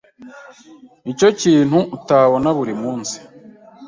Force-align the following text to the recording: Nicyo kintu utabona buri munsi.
Nicyo 1.03 1.29
kintu 1.41 1.79
utabona 1.95 2.49
buri 2.57 2.73
munsi. 2.81 3.15